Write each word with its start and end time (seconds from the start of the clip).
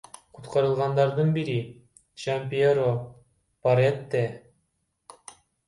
Куткарылгандардын 0.35 1.29
бири 1.35 1.57
Жампьеро 2.23 2.89
Парете. 3.61 4.25